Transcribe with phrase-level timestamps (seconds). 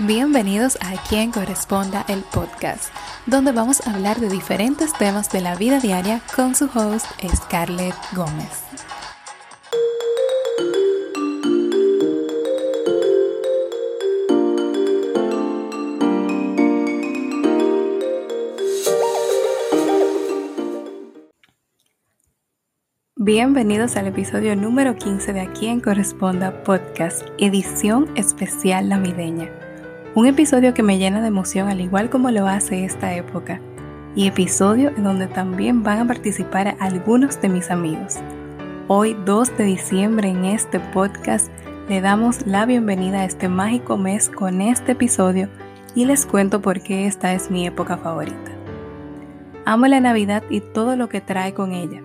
[0.00, 2.92] Bienvenidos a Quien Corresponda el podcast,
[3.26, 7.94] donde vamos a hablar de diferentes temas de la vida diaria con su host Scarlett
[8.12, 8.64] Gómez.
[23.14, 29.63] Bienvenidos al episodio número 15 de A Quien Corresponda Podcast, edición especial navideña.
[30.16, 33.60] Un episodio que me llena de emoción al igual como lo hace esta época.
[34.14, 38.20] Y episodio en donde también van a participar algunos de mis amigos.
[38.86, 41.50] Hoy 2 de diciembre en este podcast
[41.88, 45.48] le damos la bienvenida a este mágico mes con este episodio
[45.96, 48.52] y les cuento por qué esta es mi época favorita.
[49.64, 52.00] Amo la Navidad y todo lo que trae con ella.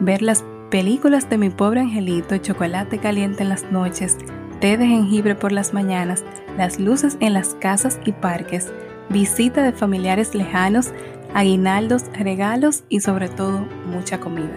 [0.00, 4.16] Ver las películas de mi pobre angelito, chocolate caliente en las noches,
[4.64, 6.24] té de jengibre por las mañanas,
[6.56, 8.72] las luces en las casas y parques,
[9.10, 10.90] visita de familiares lejanos,
[11.34, 14.56] aguinaldos, regalos y sobre todo mucha comida.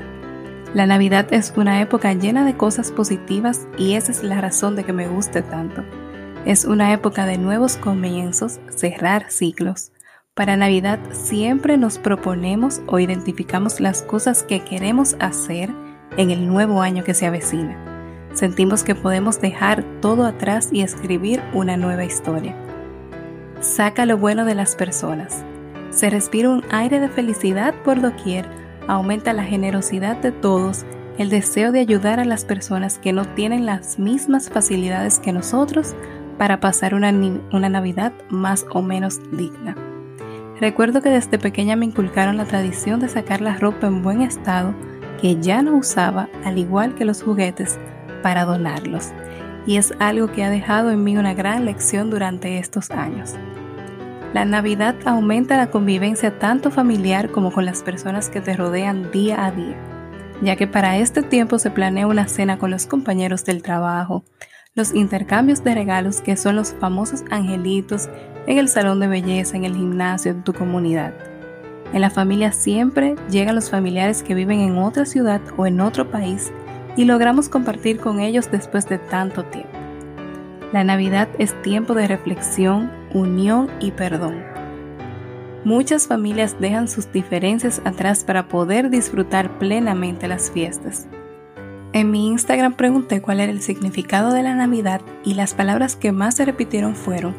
[0.73, 4.85] La Navidad es una época llena de cosas positivas y esa es la razón de
[4.85, 5.83] que me guste tanto.
[6.45, 9.91] Es una época de nuevos comienzos, cerrar ciclos.
[10.33, 15.69] Para Navidad siempre nos proponemos o identificamos las cosas que queremos hacer
[16.15, 17.86] en el nuevo año que se avecina
[18.37, 22.55] sentimos que podemos dejar todo atrás y escribir una nueva historia.
[23.59, 25.43] Saca lo bueno de las personas.
[25.89, 28.45] Se respira un aire de felicidad por doquier,
[28.87, 30.85] aumenta la generosidad de todos,
[31.17, 35.95] el deseo de ayudar a las personas que no tienen las mismas facilidades que nosotros
[36.37, 37.09] para pasar una,
[37.51, 39.75] una Navidad más o menos digna.
[40.61, 44.75] Recuerdo que desde pequeña me inculcaron la tradición de sacar la ropa en buen estado
[45.19, 47.79] que ya no usaba, al igual que los juguetes,
[48.21, 49.09] para donarlos.
[49.65, 53.35] Y es algo que ha dejado en mí una gran lección durante estos años.
[54.33, 59.45] La Navidad aumenta la convivencia tanto familiar como con las personas que te rodean día
[59.45, 59.77] a día,
[60.41, 64.23] ya que para este tiempo se planea una cena con los compañeros del trabajo,
[64.75, 68.09] los intercambios de regalos que son los famosos angelitos
[68.45, 71.13] en el salón de belleza, en el gimnasio, en tu comunidad.
[71.93, 76.11] En la familia siempre llegan los familiares que viven en otra ciudad o en otro
[76.11, 76.51] país
[76.97, 79.69] y logramos compartir con ellos después de tanto tiempo.
[80.73, 84.43] La Navidad es tiempo de reflexión, unión y perdón.
[85.63, 91.07] Muchas familias dejan sus diferencias atrás para poder disfrutar plenamente las fiestas.
[91.93, 96.11] En mi Instagram pregunté cuál era el significado de la Navidad y las palabras que
[96.11, 97.33] más se repitieron fueron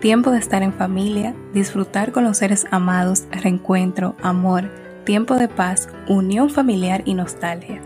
[0.00, 4.70] tiempo de estar en familia, disfrutar con los seres amados, reencuentro, amor,
[5.04, 7.82] tiempo de paz, unión familiar y nostalgia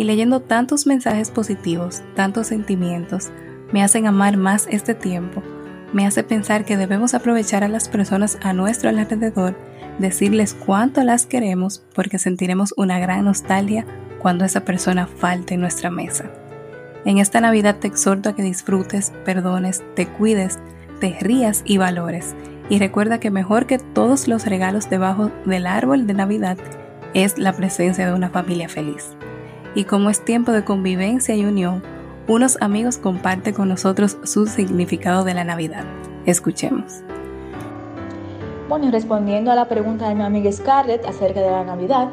[0.00, 3.28] y leyendo tantos mensajes positivos, tantos sentimientos,
[3.70, 5.42] me hacen amar más este tiempo,
[5.92, 9.58] me hace pensar que debemos aprovechar a las personas a nuestro alrededor,
[9.98, 13.84] decirles cuánto las queremos porque sentiremos una gran nostalgia
[14.18, 16.30] cuando esa persona falte en nuestra mesa.
[17.04, 20.58] En esta Navidad te exhorto a que disfrutes, perdones, te cuides,
[20.98, 22.34] te rías y valores.
[22.70, 26.56] Y recuerda que mejor que todos los regalos debajo del árbol de Navidad
[27.12, 29.14] es la presencia de una familia feliz
[29.74, 31.82] y como es tiempo de convivencia y unión,
[32.26, 35.84] unos amigos comparten con nosotros su significado de la Navidad.
[36.26, 37.02] Escuchemos.
[38.68, 42.08] Bueno, y respondiendo a la pregunta de mi amiga Scarlett acerca de la Navidad,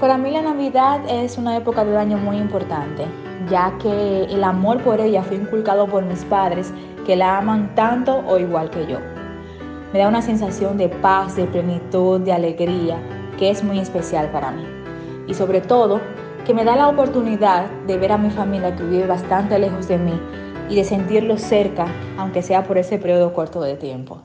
[0.00, 3.06] para mí la Navidad es una época del año muy importante,
[3.48, 6.72] ya que el amor por ella fue inculcado por mis padres,
[7.06, 8.98] que la aman tanto o igual que yo.
[9.92, 12.98] Me da una sensación de paz, de plenitud, de alegría,
[13.38, 14.64] que es muy especial para mí.
[15.26, 16.00] Y sobre todo,
[16.48, 19.98] que me da la oportunidad de ver a mi familia que vive bastante lejos de
[19.98, 20.18] mí
[20.70, 21.84] y de sentirlo cerca,
[22.16, 24.22] aunque sea por ese periodo corto de tiempo.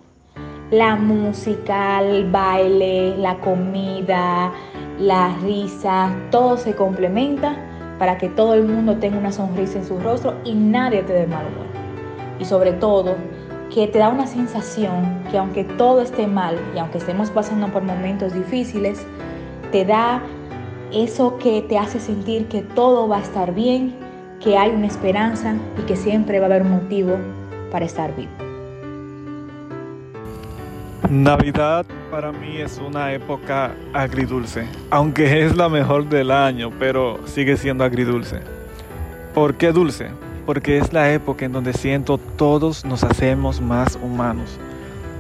[0.72, 4.54] La música, el baile, la comida,
[5.00, 7.58] la risa, todo se complementa
[8.00, 11.28] para que todo el mundo tenga una sonrisa en su rostro y nadie te dé
[11.28, 11.68] mal humor.
[12.40, 13.18] Y sobre todo,
[13.70, 17.84] que te da una sensación que aunque todo esté mal y aunque estemos pasando por
[17.84, 19.06] momentos difíciles,
[19.74, 20.24] te da
[20.94, 23.96] eso que te hace sentir que todo va a estar bien,
[24.40, 27.18] que hay una esperanza y que siempre va a haber un motivo
[27.72, 28.32] para estar vivo.
[31.10, 37.58] Navidad para mí es una época agridulce, aunque es la mejor del año, pero sigue
[37.58, 38.40] siendo agridulce.
[39.34, 40.10] ¿Por qué dulce?
[40.46, 44.58] Porque es la época en donde siento todos nos hacemos más humanos,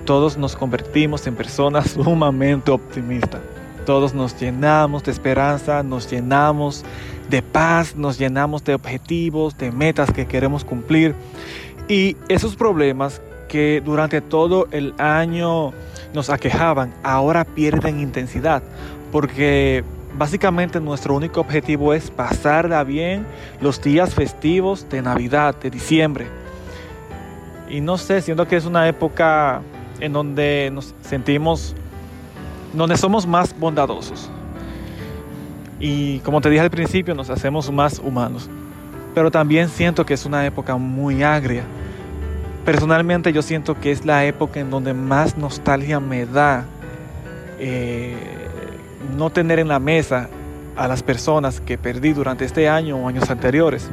[0.05, 3.41] todos nos convertimos en personas sumamente optimistas.
[3.85, 6.85] Todos nos llenamos de esperanza, nos llenamos
[7.29, 11.15] de paz, nos llenamos de objetivos, de metas que queremos cumplir.
[11.87, 15.73] Y esos problemas que durante todo el año
[16.13, 18.63] nos aquejaban, ahora pierden intensidad,
[19.11, 19.83] porque
[20.17, 23.25] básicamente nuestro único objetivo es pasarla bien
[23.61, 26.27] los días festivos de Navidad, de diciembre.
[27.69, 29.61] Y no sé, siento que es una época
[29.99, 31.75] en donde nos sentimos,
[32.73, 34.29] donde somos más bondadosos.
[35.79, 38.49] Y como te dije al principio, nos hacemos más humanos.
[39.13, 41.63] Pero también siento que es una época muy agria.
[42.65, 46.65] Personalmente yo siento que es la época en donde más nostalgia me da
[47.59, 48.15] eh,
[49.17, 50.29] no tener en la mesa
[50.75, 53.89] a las personas que perdí durante este año o años anteriores.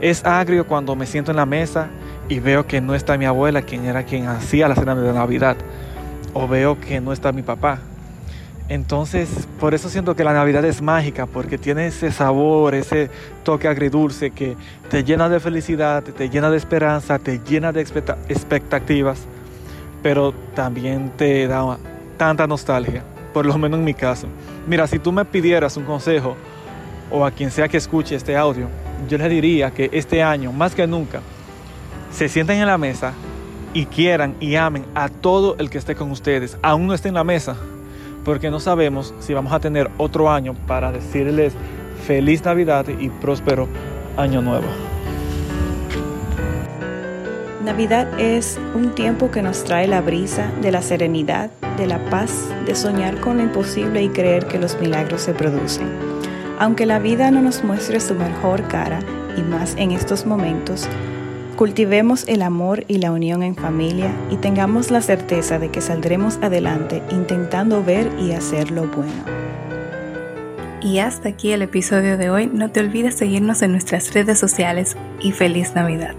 [0.00, 1.88] Es agrio cuando me siento en la mesa
[2.28, 5.56] y veo que no está mi abuela, quien era quien hacía la cena de Navidad,
[6.36, 7.78] o veo que no está mi papá.
[8.68, 13.08] Entonces, por eso siento que la Navidad es mágica, porque tiene ese sabor, ese
[13.42, 14.54] toque agridulce que
[14.90, 19.20] te llena de felicidad, te llena de esperanza, te llena de expectativas,
[20.02, 21.78] pero también te da
[22.18, 24.26] tanta nostalgia, por lo menos en mi caso.
[24.66, 26.36] Mira, si tú me pidieras un consejo,
[27.10, 28.68] o a quien sea que escuche este audio,
[29.08, 31.20] yo le diría que este año, más que nunca,
[32.10, 33.14] se sienten en la mesa
[33.76, 37.14] y quieran y amen a todo el que esté con ustedes, aún no esté en
[37.14, 37.56] la mesa,
[38.24, 41.52] porque no sabemos si vamos a tener otro año para decirles
[42.06, 43.68] feliz Navidad y próspero
[44.16, 44.64] año nuevo.
[47.66, 52.48] Navidad es un tiempo que nos trae la brisa de la serenidad, de la paz,
[52.64, 55.86] de soñar con lo imposible y creer que los milagros se producen.
[56.58, 59.00] Aunque la vida no nos muestre su mejor cara,
[59.36, 60.88] y más en estos momentos,
[61.56, 66.36] Cultivemos el amor y la unión en familia y tengamos la certeza de que saldremos
[66.42, 69.24] adelante intentando ver y hacer lo bueno.
[70.82, 72.50] Y hasta aquí el episodio de hoy.
[72.52, 76.14] No te olvides seguirnos en nuestras redes sociales y feliz Navidad.